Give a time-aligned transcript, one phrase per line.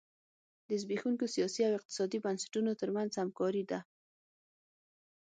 [0.67, 3.79] د زبېښونکو سیاسي او اقتصادي بنسټونو ترمنځ همکاري ده.